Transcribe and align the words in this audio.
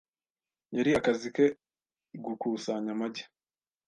Yari 0.75 0.91
akazi 0.99 1.29
ke 1.35 1.45
gukusanya 2.25 2.91
amagi. 2.95 3.23